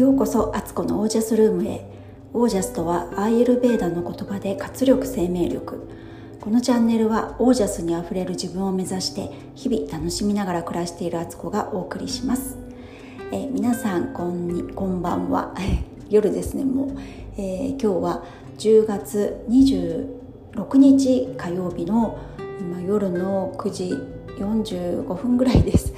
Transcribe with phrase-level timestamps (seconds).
[0.00, 1.84] ようこそアツコのオージャスルームへ。
[2.32, 5.90] オージャスとはアーユルベーダの言葉で活力生命力。
[6.40, 12.56] このチャンネルはオージャスにあふれる自分を目指して日々楽しみながら暮らしているアツコがお送りします。
[13.30, 15.54] え皆さんこんにこんばんは。
[16.08, 16.96] 夜ですねもう、
[17.36, 18.24] えー、今日は
[18.56, 22.18] 10月26日火曜日の
[22.58, 23.94] 今夜の9時
[24.38, 25.92] 45分ぐらいです。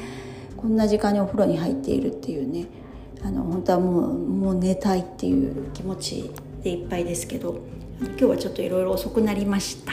[0.57, 2.82] こんな時間にお風呂に入っているっていうね。
[3.25, 6.31] あの本当はもうもう寝たいっていう気持ち
[6.63, 7.61] でいっぱいですけど
[8.01, 9.93] 今日はちょっといろいろ遅くなりました。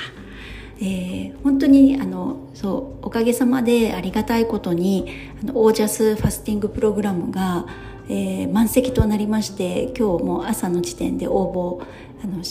[0.81, 5.11] えー、本当にあのそうおかげさまでありがたいことに
[5.43, 7.65] あのオージャスファスティングプログラムが、
[8.07, 11.85] えー、満席となりまして今日も朝の時点で応募
[12.23, 12.41] あの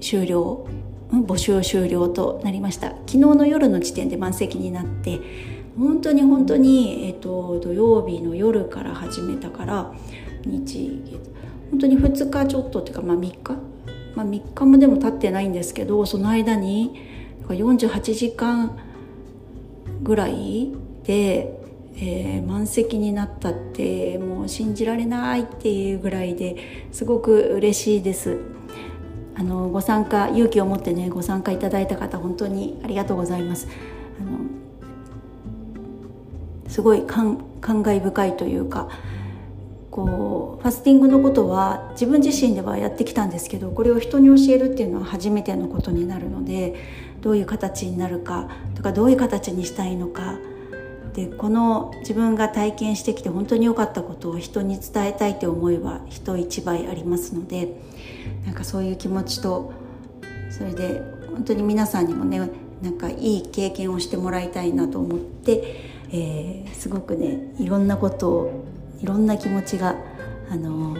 [0.00, 0.68] 終了
[1.10, 5.20] 募集終了となりました昨日の夜の時点で満席になって
[5.78, 9.92] 本当に本当に、えーと、土曜日の夜から始めたから
[10.44, 10.90] 日
[11.70, 13.52] 本当に2日ちょっとっていうか、まあ、3日、
[14.14, 16.94] まあ、3日もでも経ってないんですけどその間に
[17.48, 18.78] 48時間
[20.02, 20.72] ぐらい
[21.04, 21.60] で、
[21.96, 26.56] えー、満席になったってもう信じられないっていうぐらいで
[26.92, 28.38] すごく嬉しいです。
[29.36, 33.66] あのご参加勇気を持ってねご参加いただいた方本当にありがとうございます。
[34.20, 34.53] あの
[36.74, 38.88] すごい感慨深いというか
[39.92, 46.74] こうファスティングのことは自分自身ではやってきたんですけどこれを人に教えるっていうのは初めてのことになるので
[47.20, 50.40] どういう形になるかとかどういう形にしたいのか
[51.14, 57.68] でこの自分が体験してきて本当に良かったことを人に伝えたいって思いは人一倍ありますので
[58.46, 59.72] なんかそういう気持ちと
[60.50, 61.00] それで
[61.30, 62.50] 本当に皆さんにもね
[62.82, 68.64] なんかいい経験をしてもらいたいなと思って、えー、すごくねいろんなことを
[69.00, 69.96] いろんな気持ちが
[70.50, 70.96] あの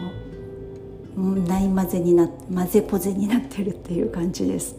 [1.17, 4.77] ない混ぜになっ混ぜポゼになってるっていう感じです。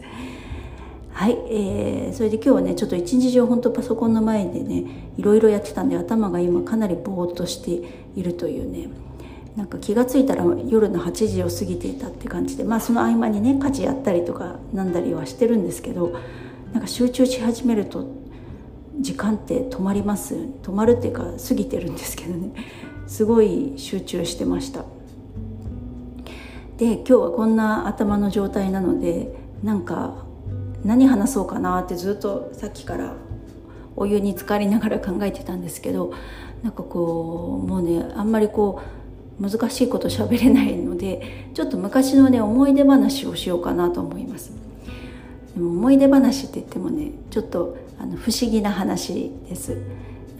[1.12, 4.84] はい、えー、それで今日はねちょっと一日中本当パソコンの前でね
[5.16, 8.88] いろいろやってたんで頭が今かなりぼーっとしているというね
[9.56, 16.14] なんか気が付いたら夜の8時を過ぎていたって感じでまあその合間にね家事やったりとかなんだりはしてるんですけど
[16.74, 18.06] なんか集中し始めると
[19.00, 20.34] 時間って止まります。
[20.62, 22.50] 止まるっていうか過ぎてるんですけどね。
[23.06, 24.84] すごい集中してました。
[26.78, 30.26] で今日はこんな頭の状態なのでなんか
[30.84, 33.14] 何話そうかなってずっとさっきから
[33.96, 36.12] お湯に浸かりながら考えてたんですけど
[36.62, 38.82] なんかこうもうねあんまりこ
[39.40, 44.52] う難しいこと喋れないのでちょっと昔のね思い出話をしようかなと思います。
[45.54, 49.78] でも思い出話って言ってもねちょっとあの不思議な話です。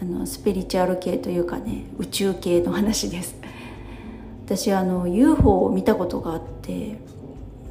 [0.01, 3.37] あのスピリチュアル系というかね宇宙系の話です。
[4.45, 6.99] 私あの UFO を見たことがあって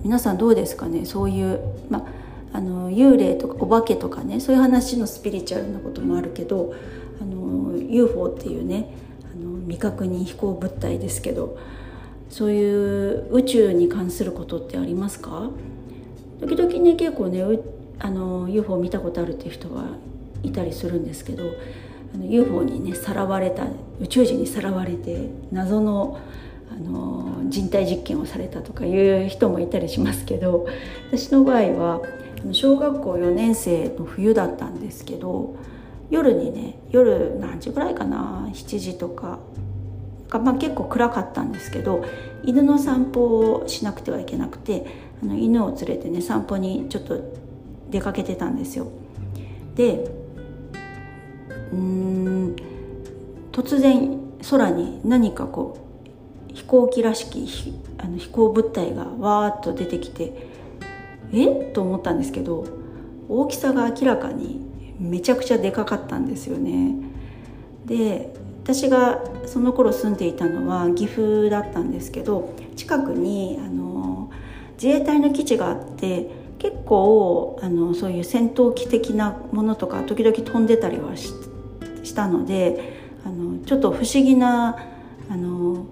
[0.03, 1.06] 皆さんどうですかね？
[1.06, 1.59] そういう
[1.90, 2.06] ま
[2.51, 6.73] あの幽霊とかお化けとかねそういう話のスピリチュアルなこともあるけど
[7.22, 8.94] あの UFO っていうね
[9.34, 11.57] あの未確認飛行物体ですけど
[12.29, 15.50] そういう宇宙に関することってありますか？
[16.41, 17.44] 時々ね結構ね
[18.00, 19.86] あの UFO 見たことあるっていう人は
[20.44, 21.44] いたりするんですけど
[22.14, 23.68] あの UFO にねさらわれた
[24.00, 26.20] 宇宙人にさらわれて謎の
[26.72, 30.68] あの人体実験をされたとかいう人もいたりしますけど
[31.12, 32.02] 私の場合は
[32.52, 35.56] 小学校4年生の冬だったんですけど
[36.10, 39.40] 夜にね夜何時ぐらいかな7時とか
[40.30, 42.04] か、まあ、結構暗かったんですけど
[42.44, 44.86] 犬の散歩をしなくてはいけなくて
[45.24, 47.22] あの犬を連れてね散歩にちょっと
[47.96, 48.88] 出かけてたんですよ。
[49.76, 50.12] で
[51.72, 52.56] うん
[53.54, 54.20] 突然
[54.50, 55.78] 空に何かこ
[56.52, 57.48] う飛行機らしき
[57.98, 60.48] あの飛行物体がわーっと出てきて
[61.32, 61.70] え？
[61.70, 62.66] っと思ったんですけど
[63.30, 64.62] 大きさが明らかに
[65.00, 66.96] めちゃくちゃでかかったんですよね。
[67.86, 68.34] で
[68.64, 74.32] 私がその頃住んでいたのは岐阜だったんですけど近くにあの
[74.74, 76.45] 自衛隊の基地があって
[76.85, 82.93] 構あのそういう戦闘機的なものとか時々飛んでたりはしたので
[83.26, 84.78] あのちょっと不思議な
[85.29, 85.87] あの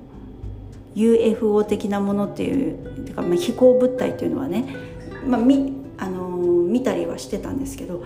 [0.95, 4.93] UFO 的なものっていうてか、まあ、飛行物体っていうのはね
[5.25, 8.03] まあ、みあの見たりはしてたんですけど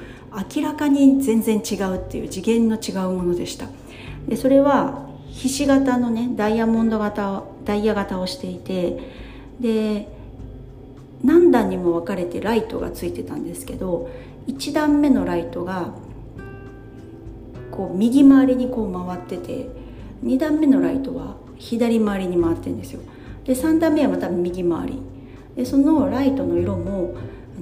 [0.55, 3.67] 明らかに全然違うっていう次元の違うものでした。
[4.27, 8.99] でそれはひし形のねダイヤモンド型ダイヤ型をしていて
[9.59, 10.07] で
[11.23, 14.09] 何段にも分かれてライトがついてたんですけど
[14.47, 15.93] 1段目のライトが
[17.71, 19.69] こう右回りにこう回ってて
[20.23, 23.01] 2段目のライトは左回りに回ってるんですよ。
[23.45, 25.01] で3段目はまた右回り。
[25.55, 27.15] でそのライトの色も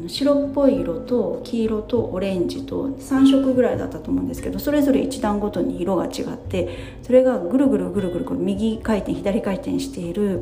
[0.07, 10.41] 白っぽい色と黄色とオレンジと3色ぐらいだったと思うんですけどそれぞれ1段ごとに色が違ってそれがぐるぐるぐるぐる右回転左回転している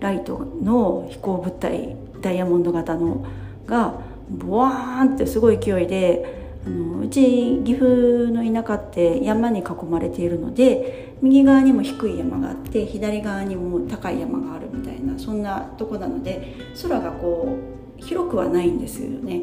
[0.00, 3.24] ライトの飛行物体ダイヤモンド型の
[3.66, 4.00] が
[4.30, 17.58] ボワーンってすごい勢いであのうち岐阜の田舎って山に囲まれているので右側にも低い山があって左側にも高い山があるみたいなそんなとこなので空がこ
[18.00, 19.42] う広くはないんですよね。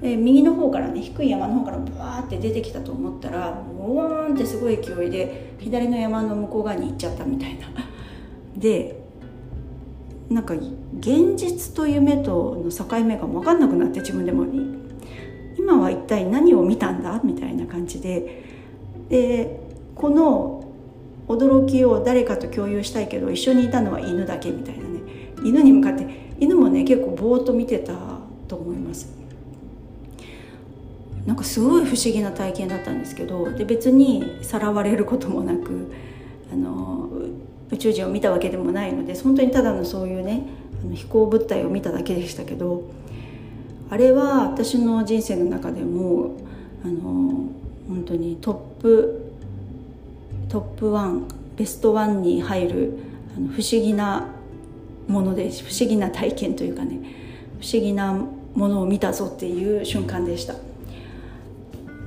[0.00, 7.66] で右の方からね低い山の方からブワーって出てきたと思ったらボワーンってすごい勢いで左の山の向こう側に行っちゃったみたいな。
[8.56, 8.99] で
[10.30, 14.46] なんか現実と夢との境目が分かんなくなって自分でも。
[15.58, 18.44] 今は一体何を見たんだみたいな感じで。
[19.08, 19.60] で
[19.96, 20.64] この
[21.26, 25.00] 驚きを誰かと共有したいけど一緒にいたのは犬だけみたいなね。
[25.44, 26.06] 犬に向かって
[26.38, 27.92] 犬もね結構ぼーっと見てた
[28.46, 29.12] と思います。
[31.26, 33.50] なんかすごい不思議な体験だったんですけど。
[33.50, 35.92] で別にさらわれることもなく
[36.52, 37.08] あの
[37.72, 40.42] 宇宙人を見たわけでもないので本当にただのそういうね
[40.82, 42.84] あの飛行物体を見ただけでしたけど
[43.90, 46.36] あれは私の人生の中でも
[46.84, 47.48] あの
[47.88, 49.32] 本当にトップ
[50.48, 52.98] トップ1ベストワンに入る
[53.36, 54.28] あの不思議な
[55.08, 57.00] もので不思議な体験というかね
[57.60, 60.54] 不思議なものを見たぞっていう瞬間でした。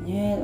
[0.05, 0.43] ね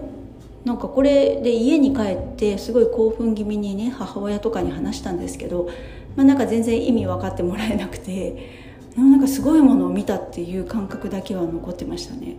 [0.66, 5.70] なんかこれで家に帰ってすごい興奮気味にね母親とかに話したんですけど、
[6.16, 12.38] まあ、なんか全然意味分かってもらえなくてなんかすごいものを見たっていう感覚だけは残ってましたね。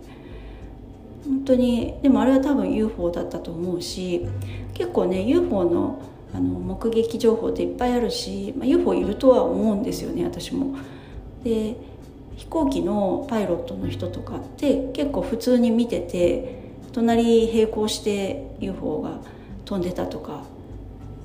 [1.25, 4.27] 本当にでもあれは多分 UFO だったと思うし
[4.73, 6.01] 結構ね UFO の
[6.33, 10.77] あの目撃情報っていっぱいあるし、まあ、UFO いるとは思うんですよね私も。
[11.43, 11.75] で
[12.37, 16.60] 飛行機のパイロットの人とかって結構普通に見てて
[16.93, 19.19] 隣並行して UFO が
[19.65, 20.43] 飛んでたとか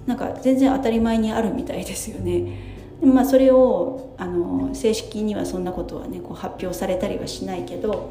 [0.07, 2.77] なんか全然当たり前にあるみたいですよね。
[3.03, 8.11] まあ、それをあの正式にはそんなことはねこう発表されたりはしないけど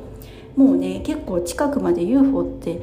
[0.55, 2.81] もうね結構近くまで UFO って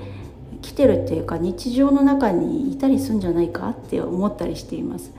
[0.62, 5.12] 来てるっていうか日常の中にいたりすんじゃないかって思ったりしています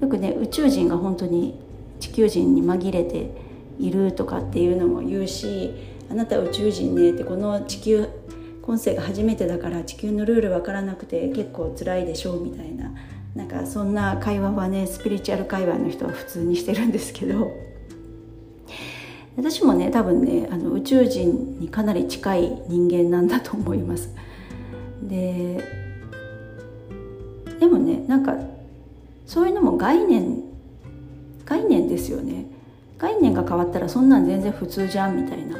[0.00, 1.58] よくね宇宙人が本当に
[1.98, 3.30] 地球人に紛れて
[3.78, 5.74] いるとかっていうのも言うし
[6.10, 8.08] あなた宇宙人ねってこの地球
[8.70, 12.92] 今世が初めてだから地球のルール分からなくて結構辛いでしょうみたいな
[13.34, 17.50] なんかそんな会話はねスピリチュアル界隈の人は普通にしてるんですけど。
[19.36, 24.14] 私もね多分ねあの宇宙人にかなり近い人間なんだと思います。
[25.02, 25.64] で
[27.58, 28.36] でもねなんか
[29.26, 30.42] そういうのも概念
[31.44, 32.44] 概念ですよね。
[32.98, 35.56] 概念が変わったらそんなん全然普通じゃんみたいな。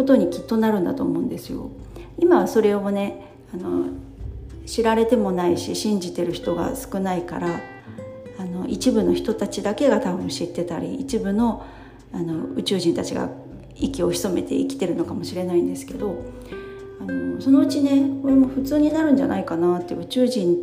[0.00, 1.70] ことにきっとなるんだと思うんですよ。
[2.18, 3.88] 今はそれをねあの
[4.64, 7.60] 知られてもないし信じてる人が少ないから
[8.38, 11.66] あの一部の人たちだけが多分知ってたり一部の
[12.12, 13.30] あの宇宙人たちが
[13.76, 16.24] 息を潜めて生きてるのかもしれないんですけど
[17.00, 20.56] あのそのうちねこれも普通になるんじゃないかなって宇宙人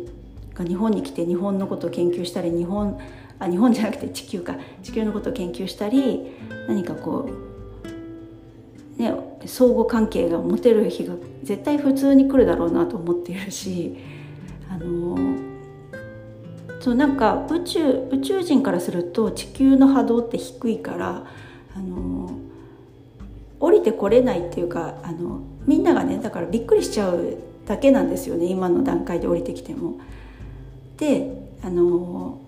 [0.54, 2.98] が日本に来て日本のことを研究したり日本
[3.38, 6.32] あ日本じゃなくて地球か地球のことを研究したり
[6.66, 7.57] 何かこう
[8.98, 9.14] ね
[9.46, 13.96] 相互関係が持てる日が絶対普通に来るだろうなと思っているし
[14.68, 15.16] あの
[16.80, 21.26] そうなんか宇宙宇宙人からすると地球の波動って低いから
[21.74, 22.38] あの
[23.60, 27.36] 降りてこれないっていうかあのみんながねだからびっくりしちゃう
[27.66, 29.98] だけなんですよね今の段階で降りてきても。
[30.96, 32.40] であの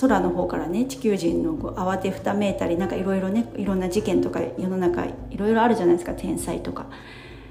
[0.00, 6.86] 空の方からね地球人のこう慌てふためいたりなんかいろいろねいろんな事件とか世の中いろいろあるじゃないですか天才とか。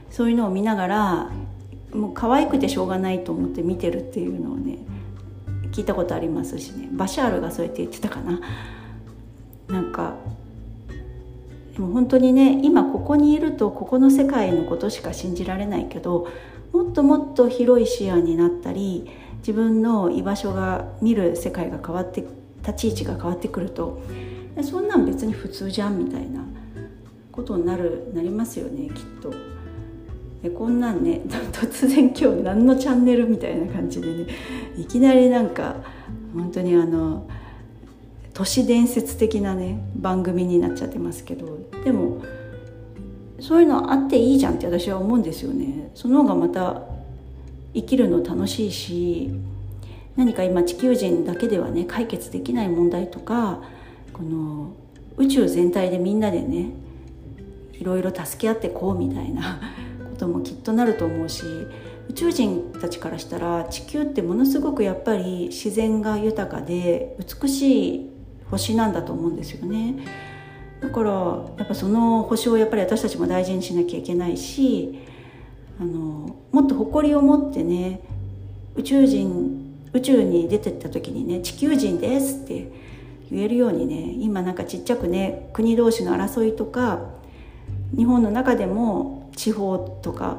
[0.10, 1.32] そういうのを見ながら
[1.94, 4.78] もう可愛くてしょうがないと思って見てるっていうのをね
[5.72, 6.90] 聞いたことありますしね。
[6.92, 8.40] バシャールがそうやって言ってたかな。
[9.68, 10.16] なんか
[11.78, 16.28] でも本当にね今ここにいるとここの世界のことしか信じられないけど
[16.74, 22.26] もっともっと広い視野になったり自分の居場所が見る世界が変わって
[22.66, 24.02] 立ち位置が変わってくると
[24.64, 26.44] そんなん別に普通じゃんみたいな
[27.32, 29.32] ことになるなりますよねきっと。
[30.42, 34.26] でこんなんね 突然今日何のチャンネルみたいな感じでね
[34.78, 35.76] いきなりなんか
[36.34, 37.28] 本当にあの
[38.38, 42.22] 都市伝説的なね番組になっちゃってますけどでも
[43.40, 45.90] そういうのあっていいじゃんって私は思うんですよね。
[45.96, 46.84] その方がまた
[47.74, 49.32] 生きるの楽しいし
[50.16, 53.64] 何か今地球人だけではね解決できない問題とか
[54.14, 54.72] この
[55.18, 56.70] 宇宙全体でみんなでね
[57.74, 59.60] いろいろ助け合ってこうみたいな
[60.14, 61.44] こともきっとなると思うし
[62.12, 68.17] 宇宙人たちからしたら地球ってものすごくやっぱり自然が豊かで美しい
[68.52, 69.96] 星なんだと思うんですよね。
[70.82, 71.12] だから
[71.58, 75.00] やっぱその星をやっぱり私たちも大事にしなきゃいけないし
[75.80, 78.02] あのもっと誇りを持ってね
[78.76, 82.72] 宇宙人宇宙に出てった時にね「地球人です」って
[83.32, 87.00] 言えるようにね今なんかちっちゃくね国同士の争いとか
[87.96, 90.38] 日本の中でも地方とか、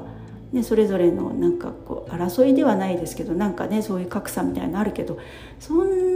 [0.53, 5.19] ね、それぞれのなんかこう争いではないですけどなんかねそういう格差みたいなのあるけど
[5.59, 6.08] そん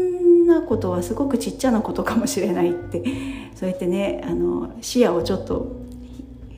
[0.47, 3.03] なことはすごくちっちゃなことかもしれないって
[3.55, 5.77] そうやってねあの視野をちょっと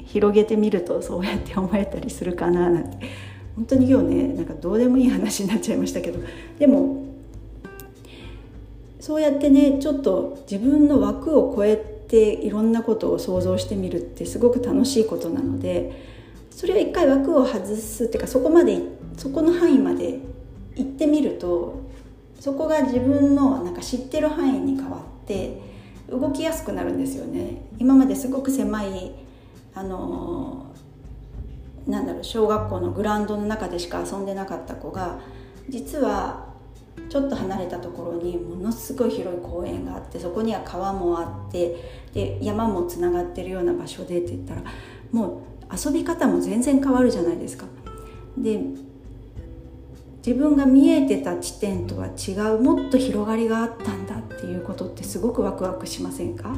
[0.07, 3.35] 広げてみるとそうやって思えたりするかななんて。
[3.57, 6.19] 本当に今日ねなんかどうでもいい話になっちゃいましたけど
[6.59, 7.05] でも
[9.01, 16.15] そうやってねちょっと自分の枠を超えていろんなことを想像してみるってすごく楽しいことなので
[16.51, 18.79] それを一回枠を外すっていうかそこまで
[19.17, 20.19] そこの範囲まで
[20.77, 21.84] 行ってみると
[22.45, 25.63] そこが自分のなんか知ってる範囲に変わって
[26.11, 29.13] 動きやすくなるんですよね今まですごく狭い
[29.75, 30.67] あの
[31.87, 35.21] なんだろう小学校のグラウンドの中でしか遊んでなかった子が
[35.71, 36.53] 実は
[37.09, 41.77] ちょっと離れたところにものすごい広い公園があってそこには川もあって
[42.13, 44.63] で山もつながってるような場所でって言ったら
[45.13, 47.65] もう遊び方も全然変わるじゃないですか。
[48.37, 48.61] で
[50.27, 56.57] 自分が見えてた地点とは違うもっと広がりがあったんだっていうことってすごくワクワクしませんか？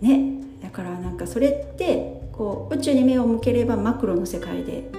[0.00, 0.40] ね。
[0.62, 4.90] だからなんかそれってこう宇宙に目を向ければマクロの世界で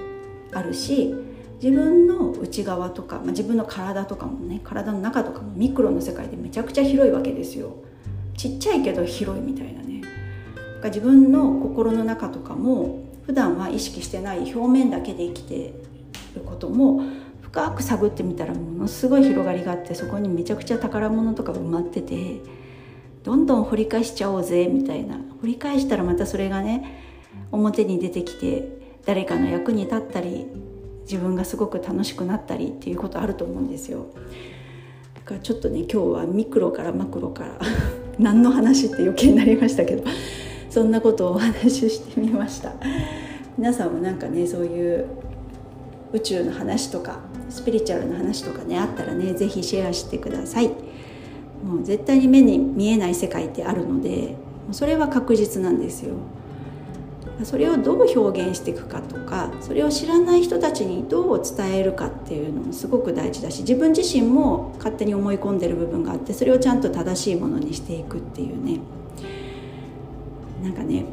[0.52, 1.12] あるし
[1.60, 7.76] 自分の内側とか、まあ、自分の体とかもね体の中とかもミクロの世界でめちゃくちゃ広いわけですよ。
[8.36, 10.02] ちっちゃいけど広いみたいなね。
[10.84, 15.74] 自分の心の中とかも普段は意識してない表面だけで生きて
[16.36, 17.02] ることも
[17.54, 22.40] 深く探ってみたらものすごい広がりがあってそこにめちゃくちゃ宝物とか埋まってて
[23.22, 25.18] どんどん掘り返しちゃおうぜみたいな。
[25.40, 27.00] 掘り返したらまたそれがね
[27.52, 30.46] 表に出てきて誰かの役に立ったり
[31.02, 34.06] 自分がすごく楽しくなったりっていうことあると思うんですよ。
[35.14, 37.60] だからちょっとね今日はミクロからマクロから
[38.18, 40.02] 何の話って余計になりましたけど
[40.70, 42.72] そんなことをお話ししてみました。
[43.56, 45.06] 皆さんもなんかねそういう
[46.14, 47.18] 宇宙の話とか
[47.50, 50.68] スピリチュアルな話とかねあったらね是非シェアしてください。
[50.68, 54.36] もう絶対に目に見えない世界ってあるので
[54.70, 56.14] それは確実なんですよ。
[57.42, 68.78] それをどう表現していくかとかそれを知らない人たちにどう伝えるかっていうのもすごく大事だし自分自身も勝手に思い込んでる部分があってそれをちゃんと正しいものにしていくっていうね。
[70.62, 71.06] なんかね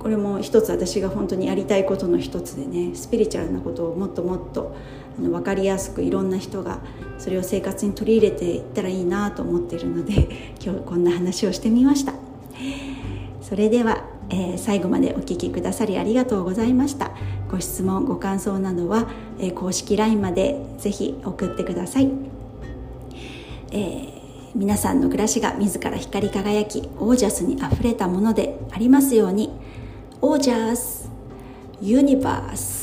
[0.00, 4.74] これも一つ私が本当にやりたいことの一つでねスピリチュアルなことをもっともっと
[5.18, 6.80] あの分かりやすくいろんな人が
[7.18, 12.14] それを生活に取り入れていったらいいなと思っているので 今日こんな話をしてみました。
[13.42, 17.10] それでは、えー、最後までお聴きくださりありがとうございました。
[17.50, 22.10] ご質問ご感想などは、えー、公式 LINE までぜひ送ってください、
[23.72, 24.20] えー
[24.52, 29.50] 皆さんの暮らしが自ら光り輝きオージャスにあふれたものでありますように。
[30.22, 31.10] オージャス
[31.80, 32.79] ユニバース